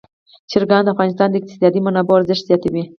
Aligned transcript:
چرګان 0.51 0.81
د 0.85 0.87
افغانستان 0.93 1.27
د 1.29 1.35
اقتصادي 1.39 1.79
منابعو 1.81 2.19
ارزښت 2.19 2.43
زیاتوي. 2.49 2.83